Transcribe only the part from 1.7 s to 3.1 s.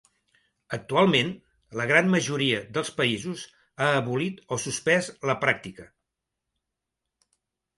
la gran majoria dels